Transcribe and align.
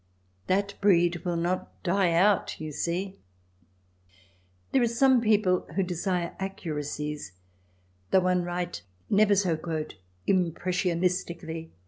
That 0.47 0.73
breed 0.81 1.17
will 1.17 1.35
not 1.35 1.83
die 1.83 2.11
out, 2.13 2.59
you 2.59 2.71
see. 2.71 3.19
There 4.71 4.81
are 4.81 4.87
some 4.87 5.21
people 5.21 5.67
who 5.75 5.83
desire 5.83 6.35
accuracies 6.39 7.33
though 8.09 8.21
one 8.21 8.41
write 8.43 8.81
never 9.11 9.35
so 9.35 9.55
"impressionalistically." 10.27 11.69